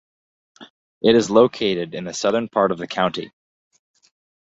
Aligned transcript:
It 1.03 1.13
is 1.13 1.29
located 1.29 1.93
in 1.93 2.05
the 2.05 2.13
southern 2.15 2.49
part 2.49 2.71
of 2.71 2.79
the 2.79 2.87
county. 2.87 3.31